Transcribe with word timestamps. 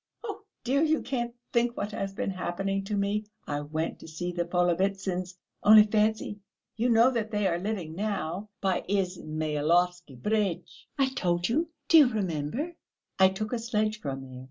"Oh, 0.23 0.41
dear, 0.63 0.81
you 0.81 1.03
can't 1.03 1.35
think 1.53 1.77
what 1.77 1.91
has 1.91 2.11
been 2.11 2.31
happening 2.31 2.83
to 2.85 2.97
me. 2.97 3.25
I 3.45 3.61
went 3.61 3.99
to 3.99 4.07
see 4.07 4.31
the 4.31 4.45
Polovitsyns; 4.45 5.37
only 5.61 5.83
fancy... 5.83 6.39
you 6.75 6.89
know 6.89 7.11
they 7.11 7.45
are 7.45 7.59
living 7.59 7.93
now 7.93 8.49
by 8.61 8.81
Izmailovsky 8.89 10.15
Bridge; 10.19 10.87
I 10.97 11.09
told 11.09 11.49
you, 11.49 11.69
do 11.87 11.99
you 11.99 12.07
remember? 12.07 12.73
I 13.19 13.27
took 13.29 13.53
a 13.53 13.59
sledge 13.59 13.99
from 13.99 14.21
there. 14.23 14.39